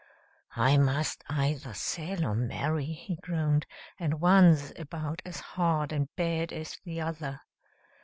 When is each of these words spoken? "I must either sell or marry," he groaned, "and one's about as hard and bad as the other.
"I 0.55 0.77
must 0.77 1.23
either 1.29 1.75
sell 1.75 2.25
or 2.25 2.33
marry," 2.33 2.85
he 2.85 3.17
groaned, 3.17 3.67
"and 3.99 4.19
one's 4.19 4.73
about 4.75 5.21
as 5.27 5.39
hard 5.39 5.91
and 5.91 6.09
bad 6.15 6.51
as 6.51 6.79
the 6.83 6.99
other. 6.99 7.41